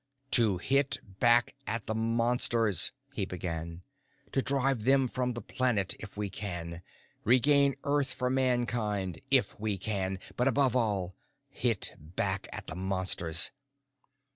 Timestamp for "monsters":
1.93-2.91, 12.75-13.51